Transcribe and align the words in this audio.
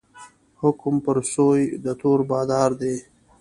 حکم 0.61 0.93
پر 1.05 1.17
سوی 1.33 1.61
د 1.83 1.85
تور 2.01 2.19
بادار 2.29 2.71
دی 2.81 2.95